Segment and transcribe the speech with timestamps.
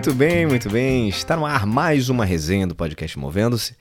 [0.00, 1.10] Muito bem, muito bem.
[1.10, 3.76] Está no ar mais uma resenha do podcast Movendo-se.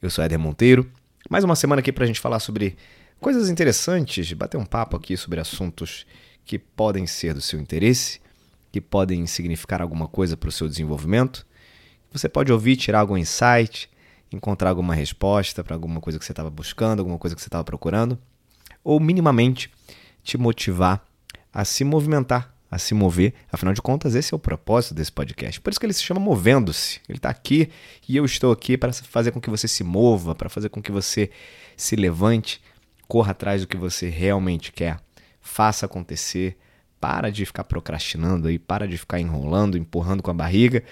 [0.00, 0.88] Eu sou Éder Monteiro.
[1.28, 2.76] Mais uma semana aqui para a gente falar sobre
[3.18, 6.06] coisas interessantes, bater um papo aqui sobre assuntos
[6.44, 8.20] que podem ser do seu interesse,
[8.70, 11.44] que podem significar alguma coisa para o seu desenvolvimento.
[12.12, 13.90] Você pode ouvir, tirar algum insight,
[14.30, 17.64] encontrar alguma resposta para alguma coisa que você estava buscando, alguma coisa que você estava
[17.64, 18.16] procurando,
[18.84, 19.72] ou minimamente
[20.22, 21.04] te motivar
[21.52, 23.34] a se movimentar a se mover.
[23.50, 25.60] Afinal de contas, esse é o propósito desse podcast.
[25.60, 27.00] Por isso que ele se chama Movendo-se.
[27.08, 27.70] Ele está aqui
[28.08, 30.90] e eu estou aqui para fazer com que você se mova, para fazer com que
[30.90, 31.30] você
[31.76, 32.60] se levante,
[33.06, 34.98] corra atrás do que você realmente quer,
[35.40, 36.56] faça acontecer.
[37.00, 40.82] Para de ficar procrastinando aí, para de ficar enrolando, empurrando com a barriga.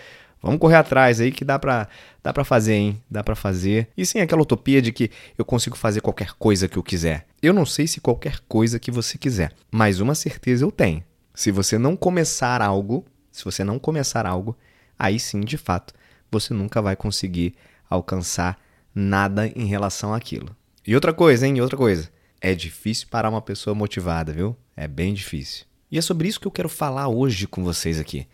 [0.43, 1.89] Vamos correr atrás aí que dá pra,
[2.23, 3.03] dá pra fazer, hein?
[3.11, 3.89] Dá pra fazer.
[3.97, 7.27] E sem aquela utopia de que eu consigo fazer qualquer coisa que eu quiser.
[7.41, 11.02] Eu não sei se qualquer coisa que você quiser, mas uma certeza eu tenho.
[11.35, 14.57] Se você não começar algo, se você não começar algo,
[14.99, 15.95] aí sim, de fato,
[16.30, 17.55] você nunca vai conseguir
[17.89, 18.59] alcançar
[18.95, 20.55] nada em relação àquilo.
[20.87, 21.61] E outra coisa, hein?
[21.61, 22.11] Outra coisa.
[22.41, 24.57] É difícil parar uma pessoa motivada, viu?
[24.77, 25.65] É bem difícil.
[25.91, 28.27] E é sobre isso que eu quero falar hoje com vocês aqui.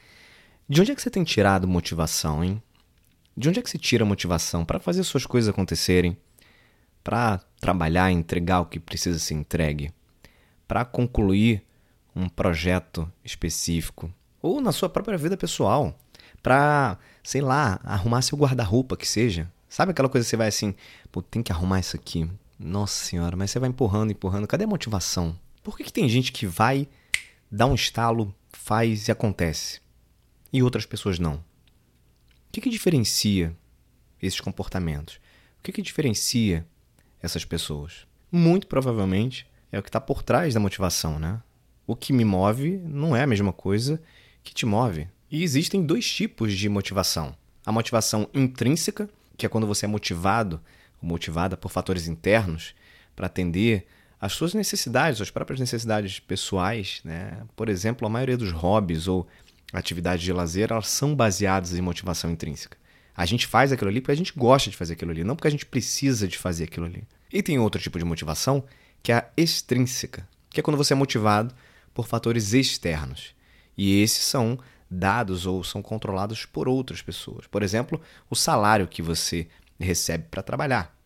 [0.69, 2.63] De onde é que você tem tirado motivação, hein?
[3.37, 6.17] De onde é que você tira motivação para fazer suas coisas acontecerem?
[7.05, 9.93] Para trabalhar, entregar o que precisa ser entregue?
[10.67, 11.63] Para concluir
[12.19, 15.97] um projeto específico ou na sua própria vida pessoal
[16.43, 19.51] para, sei lá, arrumar seu guarda-roupa que seja.
[19.69, 20.75] Sabe aquela coisa que você vai assim,
[21.13, 22.29] pô, tem que arrumar isso aqui.
[22.59, 24.49] Nossa senhora, mas você vai empurrando, empurrando.
[24.49, 25.39] Cadê a motivação?
[25.63, 26.89] Por que, que tem gente que vai,
[27.51, 29.81] dá um estalo, faz e acontece?
[30.53, 31.35] E outras pessoas não?
[31.35, 31.43] O
[32.51, 33.57] que, que diferencia
[34.21, 35.21] esses comportamentos?
[35.61, 36.67] O que, que diferencia
[37.23, 38.09] essas pessoas?
[38.33, 41.41] Muito provavelmente é o que está por trás da motivação, né?
[41.89, 44.01] O que me move não é a mesma coisa
[44.45, 45.09] que te move.
[45.31, 47.35] E existem dois tipos de motivação:
[47.65, 50.61] a motivação intrínseca, que é quando você é motivado
[51.03, 52.75] ou motivada por fatores internos
[53.17, 53.87] para atender
[54.21, 57.01] às suas necessidades, suas próprias necessidades pessoais.
[57.03, 57.43] Né?
[57.57, 59.27] Por exemplo, a maioria dos hobbies ou
[59.73, 62.77] atividades de lazer elas são baseadas em motivação intrínseca.
[63.17, 65.49] A gente faz aquilo ali porque a gente gosta de fazer aquilo ali, não porque
[65.49, 67.03] a gente precisa de fazer aquilo ali.
[67.33, 68.63] E tem outro tipo de motivação
[69.03, 71.55] que é a extrínseca, que é quando você é motivado
[71.99, 73.35] por fatores externos.
[73.77, 74.57] E esses são
[74.89, 77.49] dados ou são controlados por outras pessoas.
[77.49, 78.01] Por exemplo,
[78.31, 79.49] o salário que você
[79.81, 80.97] recebe para trabalhar.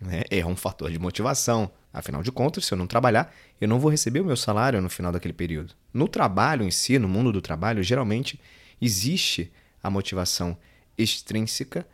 [0.00, 0.22] Né?
[0.30, 1.70] É um fator de motivação.
[1.92, 3.30] Afinal de contas, se eu não trabalhar,
[3.60, 5.74] eu não vou receber o meu salário no final daquele período.
[5.92, 8.40] No trabalho em si, no mundo do trabalho, geralmente
[8.80, 9.52] existe
[9.82, 10.56] a motivação
[10.96, 11.86] extrínseca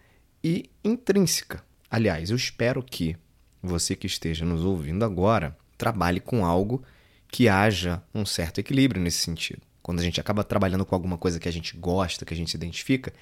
[0.44, 1.64] e intrínseca.
[1.90, 3.16] Aliás, eu espero que
[3.60, 6.84] você que esteja nos ouvindo agora trabalhe com algo
[7.28, 9.60] que haja um certo equilíbrio nesse sentido.
[9.82, 12.50] Quando a gente acaba trabalhando com alguma coisa que a gente gosta, que a gente
[12.50, 13.12] se identifica,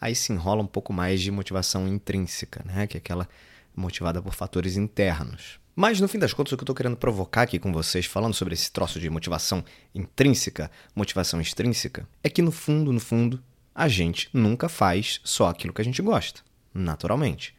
[0.00, 2.86] aí se enrola um pouco mais de motivação intrínseca, né?
[2.86, 3.28] que é aquela
[3.74, 5.60] motivada por fatores internos.
[5.74, 8.34] Mas no fim das contas, o que eu estou querendo provocar aqui com vocês, falando
[8.34, 13.42] sobre esse troço de motivação intrínseca, motivação extrínseca, é que no fundo, no fundo,
[13.74, 16.42] a gente nunca faz só aquilo que a gente gosta,
[16.74, 17.54] naturalmente.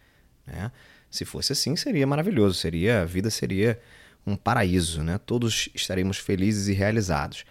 [0.45, 0.71] Né?
[1.09, 3.79] Se fosse assim, seria maravilhoso, seria a vida seria
[4.25, 5.17] um paraíso, né?
[5.17, 7.43] Todos estaremos felizes e realizados.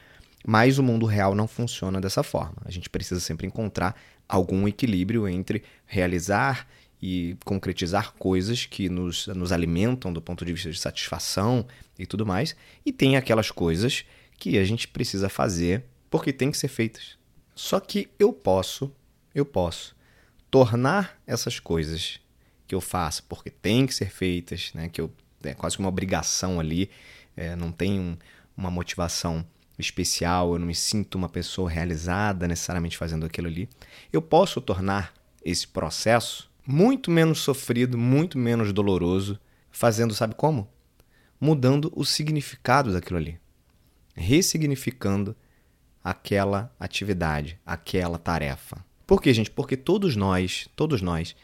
[0.46, 2.56] Mas o mundo real não funciona dessa forma.
[2.64, 6.66] A gente precisa sempre encontrar algum equilíbrio entre realizar
[7.02, 11.66] e concretizar coisas que nos, nos alimentam do ponto de vista de satisfação
[11.98, 12.54] e tudo mais,
[12.84, 14.04] e tem aquelas coisas
[14.38, 17.18] que a gente precisa fazer porque tem que ser feitas.
[17.54, 18.92] Só que eu posso,
[19.34, 19.96] eu posso
[20.50, 22.20] tornar essas coisas
[22.66, 25.10] que eu faço porque tem que ser feitas, né, que eu
[25.42, 26.90] é quase que uma obrigação ali,
[27.36, 28.16] é, não tem um,
[28.56, 29.44] uma motivação
[29.78, 33.68] especial, eu não me sinto uma pessoa realizada necessariamente fazendo aquilo ali.
[34.12, 35.14] Eu posso tornar
[35.44, 40.68] esse processo muito menos sofrido, muito menos doloroso, fazendo, sabe como?
[41.40, 43.40] Mudando o significado daquilo ali.
[44.14, 45.34] Ressignificando
[46.04, 48.84] aquela atividade, aquela tarefa.
[49.06, 49.50] Por quê, gente?
[49.50, 51.34] Porque todos nós, todos nós,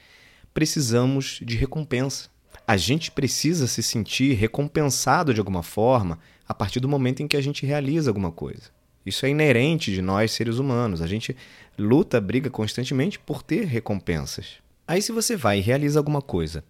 [0.53, 2.29] precisamos de recompensa.
[2.67, 6.19] A gente precisa se sentir recompensado de alguma forma
[6.49, 8.75] a partir do momento em que a gente realiza alguma coisa.
[9.05, 11.01] Isso é inerente de nós, seres humanos.
[11.01, 11.37] A gente
[11.79, 14.55] luta, briga constantemente por ter recompensas.
[14.87, 16.65] Aí, se você vai e realiza alguma coisa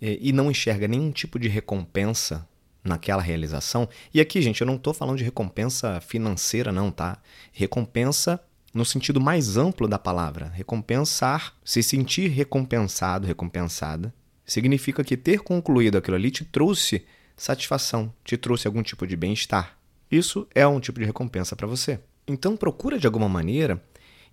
[0.00, 2.48] eh, e não enxerga nenhum tipo de recompensa
[2.82, 7.18] naquela realização, e aqui, gente, eu não estou falando de recompensa financeira, não, tá?
[7.52, 8.40] Recompensa
[8.72, 10.50] no sentido mais amplo da palavra.
[10.54, 14.14] Recompensar, se sentir recompensado, recompensada,
[14.46, 17.04] significa que ter concluído aquilo ali te trouxe
[17.36, 19.76] satisfação, te trouxe algum tipo de bem-estar.
[20.10, 21.98] Isso é um tipo de recompensa para você.
[22.26, 23.82] Então procura de alguma maneira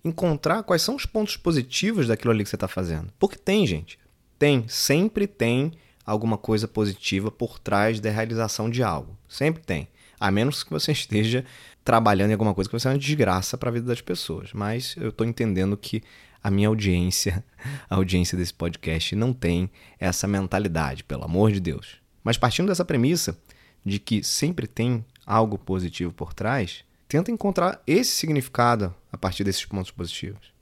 [0.04, 3.12] encontrar quais são os pontos positivos daquilo ali que você está fazendo.
[3.18, 3.98] Porque tem, gente.
[4.38, 4.66] Tem.
[4.68, 5.72] Sempre tem
[6.04, 9.16] alguma coisa positiva por trás da realização de algo.
[9.28, 9.88] Sempre tem.
[10.20, 11.44] A menos que você esteja
[11.84, 14.52] trabalhando em alguma coisa que vai ser uma desgraça para a vida das pessoas.
[14.52, 16.02] Mas eu estou entendendo que
[16.44, 17.42] a minha audiência,
[17.88, 21.96] a audiência desse podcast, não tem essa mentalidade, pelo amor de Deus.
[22.22, 23.36] Mas partindo dessa premissa
[23.84, 29.64] de que sempre tem algo positivo por trás, tenta encontrar esse significado a partir desses
[29.64, 30.52] pontos positivos.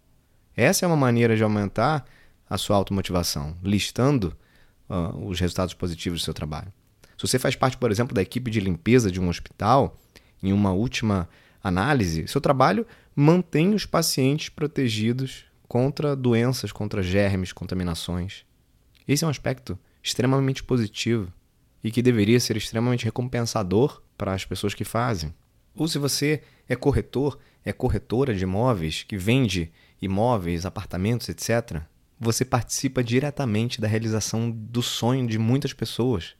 [0.57, 2.05] Essa é uma maneira de aumentar
[2.49, 4.37] a sua automotivação, listando
[4.89, 6.73] uh, os resultados positivos do seu trabalho.
[7.17, 9.99] Se você faz parte, por exemplo, da equipe de limpeza de um hospital,
[10.43, 11.29] em uma última
[11.63, 18.45] análise, seu trabalho mantém os pacientes protegidos contra doenças, contra germes, contaminações.
[19.09, 21.33] Esse é um aspecto extremamente positivo
[21.83, 25.33] e que deveria ser extremamente recompensador para as pessoas que fazem.
[25.75, 29.73] Ou se você é corretor, é corretora de imóveis, que vende
[30.03, 31.81] imóveis, apartamentos, etc.,
[32.21, 36.35] você participa diretamente da realização do sonho de muitas pessoas.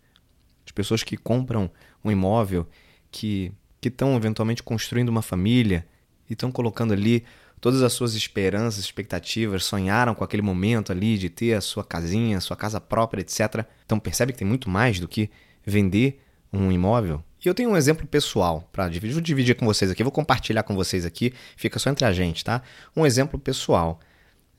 [0.67, 1.71] As pessoas que compram
[2.05, 2.69] um imóvel,
[3.11, 3.51] que
[3.83, 5.87] estão eventualmente construindo uma família
[6.29, 7.25] e estão colocando ali
[7.63, 12.37] todas as suas esperanças, expectativas, sonharam com aquele momento ali de ter a sua casinha,
[12.37, 13.65] a sua casa própria, etc.
[13.87, 15.31] Então percebe que tem muito mais do que
[15.65, 16.21] vender
[16.53, 17.23] um imóvel.
[17.43, 20.65] E eu tenho um exemplo pessoal para dividir, vou dividir com vocês aqui, vou compartilhar
[20.65, 22.63] com vocês aqui, fica só entre a gente, tá?
[22.97, 24.01] Um exemplo pessoal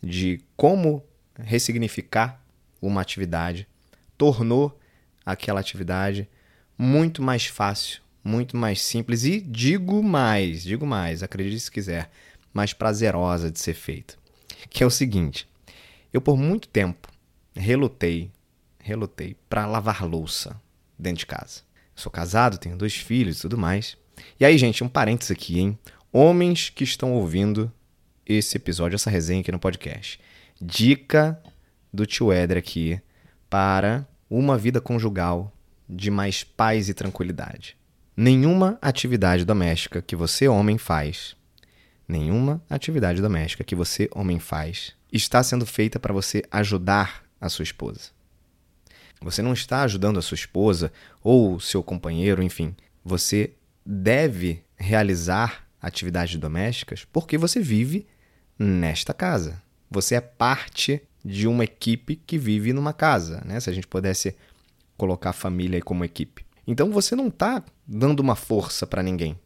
[0.01, 1.03] de como
[1.37, 2.41] ressignificar
[2.81, 3.67] uma atividade
[4.17, 4.79] tornou
[5.25, 6.29] aquela atividade
[6.77, 12.09] muito mais fácil muito mais simples e digo mais, digo mais, acredite se quiser,
[12.53, 14.15] mais prazerosa de ser feita.
[14.69, 15.47] Que é o seguinte:
[16.13, 17.09] eu por muito tempo
[17.55, 18.31] relutei,
[18.79, 20.59] relutei para lavar louça
[20.97, 21.61] dentro de casa.
[21.95, 23.97] sou casado, tenho dois filhos e tudo mais.
[24.39, 25.77] E aí, gente, um parênteses aqui, hein?
[26.11, 27.71] Homens que estão ouvindo
[28.25, 30.19] esse episódio, essa resenha aqui no podcast.
[30.61, 31.41] Dica
[31.91, 33.01] do tio Éder aqui
[33.49, 35.51] para uma vida conjugal
[35.87, 37.75] de mais paz e tranquilidade.
[38.15, 41.35] Nenhuma atividade doméstica que você, homem, faz,
[42.07, 47.63] nenhuma atividade doméstica que você, homem, faz, está sendo feita para você ajudar a sua
[47.63, 48.11] esposa.
[49.21, 50.91] Você não está ajudando a sua esposa
[51.21, 52.75] ou seu companheiro, enfim.
[53.05, 53.53] Você
[53.85, 58.05] deve realizar atividades domésticas porque você vive
[58.57, 59.61] nesta casa.
[59.89, 63.59] Você é parte de uma equipe que vive numa casa, né?
[63.59, 64.35] Se a gente pudesse
[64.97, 66.45] colocar a família como equipe.
[66.65, 69.37] Então você não está dando uma força para ninguém.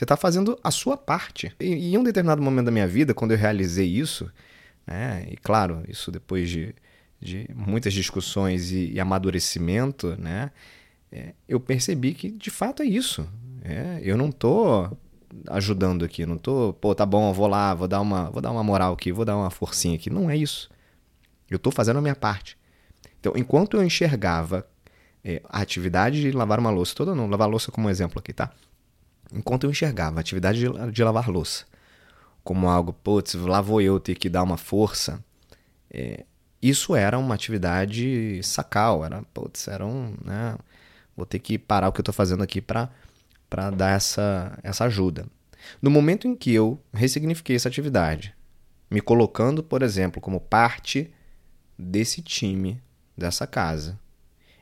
[0.00, 1.54] Você está fazendo a sua parte.
[1.60, 4.32] E, em um determinado momento da minha vida, quando eu realizei isso,
[4.86, 6.74] né, e claro, isso depois de,
[7.20, 10.52] de muitas discussões e, e amadurecimento, né,
[11.12, 13.28] é, eu percebi que de fato é isso.
[13.62, 14.96] É, eu não estou
[15.48, 18.64] ajudando aqui, não estou, pô, tá bom, vou lá, vou dar uma, vou dar uma
[18.64, 20.08] moral aqui, vou dar uma forcinha aqui.
[20.08, 20.70] Não é isso.
[21.50, 22.56] Eu estou fazendo a minha parte.
[23.20, 24.66] Então, enquanto eu enxergava
[25.22, 28.50] é, a atividade de lavar uma louça, toda não, lavar louça como exemplo aqui, tá?
[29.32, 31.64] Enquanto eu enxergava a atividade de, de lavar louça
[32.42, 35.22] como algo, putz, lá vou eu ter que dar uma força,
[35.90, 36.24] é,
[36.62, 40.56] isso era uma atividade sacal, era, putz, era um, né,
[41.16, 42.90] vou ter que parar o que eu estou fazendo aqui para
[43.76, 45.26] dar essa, essa ajuda.
[45.80, 48.34] No momento em que eu ressignifiquei essa atividade,
[48.90, 51.10] me colocando, por exemplo, como parte
[51.78, 52.82] desse time,
[53.16, 53.98] dessa casa,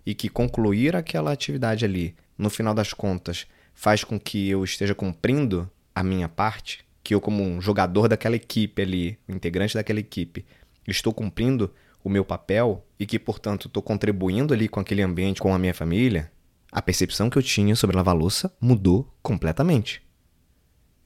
[0.05, 3.47] e que concluir aquela atividade ali, no final das contas,
[3.79, 8.35] faz com que eu esteja cumprindo a minha parte, que eu, como um jogador daquela
[8.35, 10.45] equipe ali, um integrante daquela equipe,
[10.85, 15.55] estou cumprindo o meu papel e que, portanto, estou contribuindo ali com aquele ambiente, com
[15.55, 16.29] a minha família,
[16.73, 20.03] a percepção que eu tinha sobre lavar louça mudou completamente.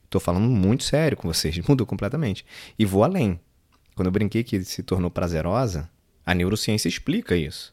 [0.05, 2.43] Estou falando muito sério com vocês, mudou completamente.
[2.77, 3.39] E vou além.
[3.93, 5.91] Quando eu brinquei que se tornou prazerosa,
[6.25, 7.71] a neurociência explica isso.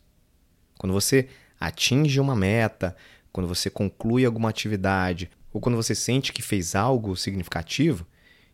[0.79, 1.27] Quando você
[1.59, 2.95] atinge uma meta,
[3.33, 8.07] quando você conclui alguma atividade, ou quando você sente que fez algo significativo,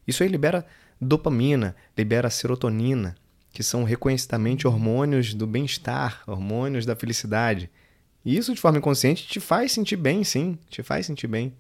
[0.06, 0.66] isso aí libera
[1.00, 3.14] dopamina, libera serotonina,
[3.52, 7.70] que são reconhecidamente hormônios do bem-estar, hormônios da felicidade.
[8.24, 11.54] E isso de forma inconsciente te faz sentir bem, sim, te faz sentir bem.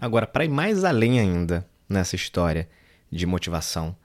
[0.00, 2.68] Agora, para ir mais além ainda nessa história
[3.10, 3.96] de motivação,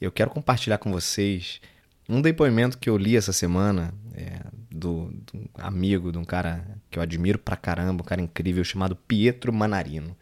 [0.00, 1.60] eu quero compartilhar com vocês
[2.08, 4.40] um depoimento que eu li essa semana é,
[4.76, 8.94] do, do, amigo, de um cara que eu admiro pra caramba, um cara incrível chamado
[8.94, 10.16] Pietro Manarino.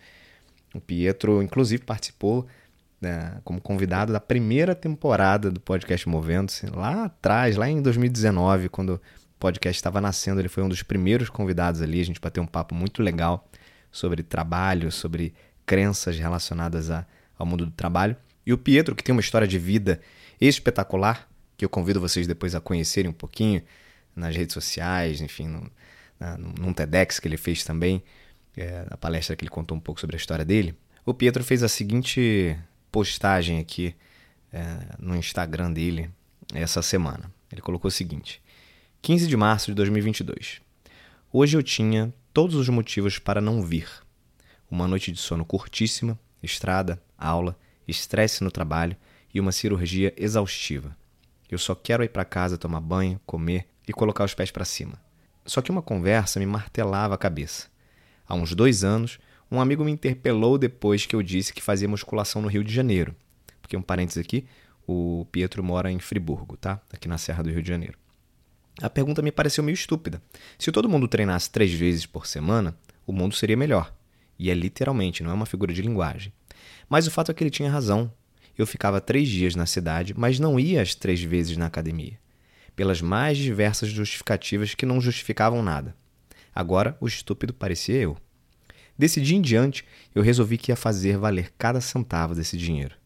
[0.75, 2.47] O Pietro, inclusive, participou
[3.01, 8.95] né, como convidado da primeira temporada do podcast Movendo-se, lá atrás, lá em 2019, quando
[8.95, 9.01] o
[9.39, 10.41] podcast estava nascendo.
[10.41, 12.01] Ele foi um dos primeiros convidados ali.
[12.01, 13.47] A gente bateu um papo muito legal
[13.93, 15.35] sobre trabalho, sobre
[15.67, 17.07] crenças relacionadas a,
[17.39, 18.17] ao mundo do trabalho.
[18.47, 20.01] E o Pietro, que tem uma história de vida
[20.41, 23.63] espetacular, que eu convido vocês depois a conhecerem um pouquinho
[24.15, 25.71] nas redes sociais, enfim, no,
[26.19, 28.03] na, num TEDx que ele fez também,
[28.57, 30.75] é, na palestra que ele contou um pouco sobre a história dele.
[31.05, 32.59] O Pietro fez a seguinte
[32.91, 33.95] postagem aqui
[34.53, 36.11] é, no Instagram dele
[36.55, 37.31] essa semana.
[37.51, 38.41] Ele colocou o seguinte:
[39.03, 40.61] 15 de março de 2022.
[41.33, 43.89] Hoje eu tinha todos os motivos para não vir.
[44.71, 48.97] Uma noite de sono curtíssima, estrada, aula, estresse no trabalho
[49.33, 50.97] e uma cirurgia exaustiva.
[51.51, 55.01] Eu só quero ir para casa tomar banho, comer e colocar os pés para cima.
[55.47, 57.69] Só que uma conversa me martelava a cabeça.
[58.27, 59.19] Há uns dois anos,
[59.51, 63.15] um amigo me interpelou depois que eu disse que fazia musculação no Rio de Janeiro.
[63.61, 64.47] Porque um parênteses aqui,
[64.87, 66.81] o Pietro mora em Friburgo, tá?
[66.93, 67.99] Aqui na Serra do Rio de Janeiro.
[68.83, 70.21] A pergunta me pareceu meio estúpida.
[70.59, 72.77] Se todo mundo treinasse três vezes por semana,
[73.07, 73.95] o mundo seria melhor.
[74.39, 76.33] E é literalmente, não é uma figura de linguagem.
[76.89, 78.13] Mas o fato é que ele tinha razão.
[78.57, 82.19] Eu ficava três dias na cidade, mas não ia as três vezes na academia.
[82.77, 85.95] Pelas mais diversas justificativas que não justificavam nada.
[86.55, 88.17] Agora, o estúpido parecia eu.
[88.97, 92.97] Desse dia em diante, eu resolvi que ia fazer valer cada centavo desse dinheiro.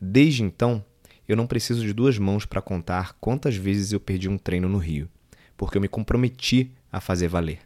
[0.00, 0.84] Desde então,
[1.26, 4.76] eu não preciso de duas mãos para contar quantas vezes eu perdi um treino no
[4.76, 5.08] Rio,
[5.56, 7.60] porque eu me comprometi a fazer valer.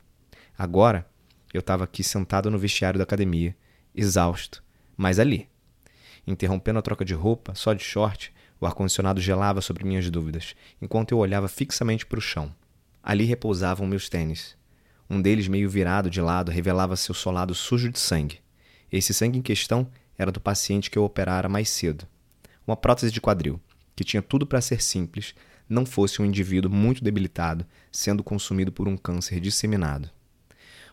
[0.57, 1.05] Agora,
[1.53, 3.57] eu estava aqui sentado no vestiário da academia,
[3.95, 4.63] exausto,
[4.97, 5.49] mas ali.
[6.27, 11.13] Interrompendo a troca de roupa, só de short, o ar-condicionado gelava sobre minhas dúvidas, enquanto
[11.13, 12.55] eu olhava fixamente para o chão.
[13.03, 14.57] Ali repousavam meus tênis.
[15.09, 18.41] Um deles, meio virado de lado, revelava seu solado sujo de sangue.
[18.91, 22.07] Esse sangue em questão era do paciente que eu operara mais cedo.
[22.67, 23.61] Uma prótese de quadril,
[23.97, 25.35] que tinha tudo para ser simples,
[25.69, 30.11] não fosse um indivíduo muito debilitado, sendo consumido por um câncer disseminado.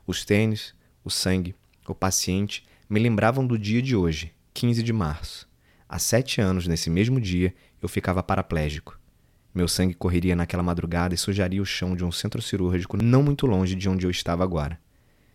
[0.06, 1.56] Os tênis, o sangue,
[1.88, 5.48] o paciente me lembravam do dia de hoje, 15 de março.
[5.88, 9.00] Há sete anos, nesse mesmo dia, eu ficava paraplégico.
[9.54, 13.46] Meu sangue correria naquela madrugada e sujaria o chão de um centro cirúrgico não muito
[13.46, 14.80] longe de onde eu estava agora.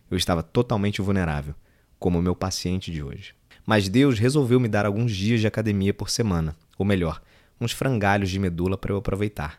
[0.09, 1.55] Eu estava totalmente vulnerável,
[1.97, 3.33] como o meu paciente de hoje.
[3.65, 7.21] Mas Deus resolveu me dar alguns dias de academia por semana, ou melhor,
[7.59, 9.57] uns frangalhos de medula para eu aproveitar.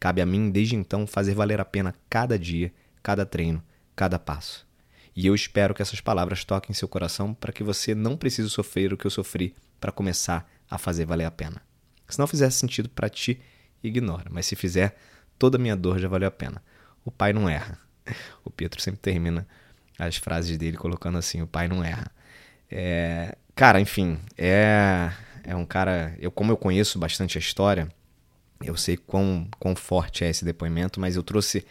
[0.00, 2.72] Cabe a mim, desde então, fazer valer a pena cada dia,
[3.02, 3.62] cada treino,
[3.94, 4.66] cada passo.
[5.14, 8.92] E eu espero que essas palavras toquem seu coração para que você não precise sofrer
[8.92, 11.60] o que eu sofri para começar a fazer valer a pena.
[12.08, 13.38] Se não fizer sentido para ti,
[13.82, 14.30] ignora.
[14.30, 14.96] Mas se fizer,
[15.38, 16.62] toda a minha dor já valeu a pena.
[17.04, 17.78] O pai não erra.
[18.42, 19.46] O Pietro sempre termina
[19.98, 22.10] as frases dele colocando assim: o pai não erra.
[22.70, 25.12] É, cara, enfim, é,
[25.42, 26.16] é um cara.
[26.18, 27.86] Eu, como eu conheço bastante a história,
[28.62, 31.66] eu sei quão, quão forte é esse depoimento, mas eu trouxe.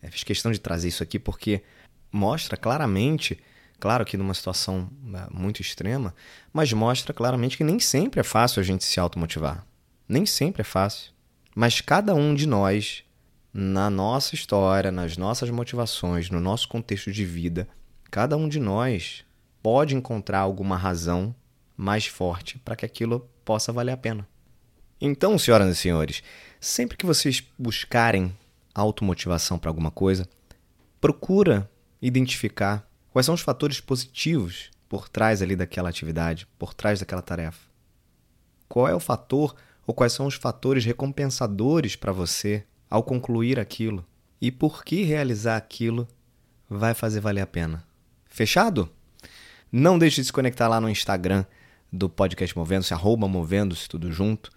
[0.00, 1.64] É, fiz questão de trazer isso aqui porque
[2.12, 3.36] mostra claramente.
[3.78, 6.14] Claro que numa situação é, muito extrema,
[6.52, 9.66] mas mostra claramente que nem sempre é fácil a gente se automotivar.
[10.08, 11.12] Nem sempre é fácil.
[11.54, 13.04] Mas cada um de nós,
[13.52, 17.68] na nossa história, nas nossas motivações, no nosso contexto de vida,
[18.10, 19.24] cada um de nós
[19.62, 21.34] pode encontrar alguma razão
[21.76, 24.26] mais forte para que aquilo possa valer a pena.
[25.00, 26.22] Então, senhoras e senhores,
[26.60, 28.34] sempre que vocês buscarem
[28.74, 30.26] automotivação para alguma coisa,
[31.00, 32.85] procura identificar
[33.16, 37.66] quais são os fatores positivos por trás ali daquela atividade, por trás daquela tarefa.
[38.68, 39.56] Qual é o fator
[39.86, 44.04] ou quais são os fatores recompensadores para você ao concluir aquilo
[44.38, 46.06] e por que realizar aquilo
[46.68, 47.82] vai fazer valer a pena.
[48.26, 48.86] Fechado?
[49.72, 51.46] Não deixe de se conectar lá no Instagram
[51.90, 54.50] do podcast Movendo-se, arroba Movendo-se, tudo junto.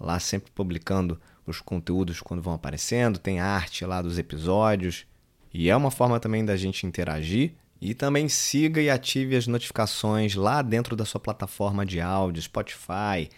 [0.00, 5.04] Lá sempre publicando os conteúdos quando vão aparecendo, tem arte lá dos episódios.
[5.52, 7.52] E é uma forma também da gente interagir.
[7.80, 13.28] E também siga e ative as notificações lá dentro da sua plataforma de áudio, Spotify,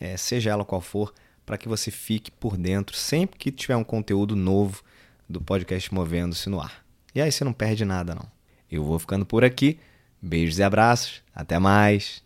[0.00, 1.14] é, seja ela qual for,
[1.46, 4.82] para que você fique por dentro sempre que tiver um conteúdo novo
[5.28, 6.84] do podcast Movendo-se no ar.
[7.14, 8.26] E aí você não perde nada, não.
[8.70, 9.78] Eu vou ficando por aqui.
[10.20, 11.22] Beijos e abraços.
[11.34, 12.22] Até mais.